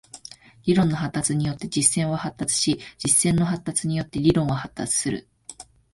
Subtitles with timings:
[0.65, 5.27] 理論の発達によって実践は発達し、実践の発達によって理論は発達する。